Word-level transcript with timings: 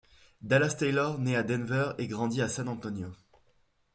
Dallas 0.41 0.77
Taylor 0.79 1.19
naît 1.19 1.35
à 1.35 1.43
Denver 1.43 1.91
et 1.99 2.07
grandit 2.07 2.41
à 2.41 2.47
San 2.49 2.67
Antonio. 2.69 3.11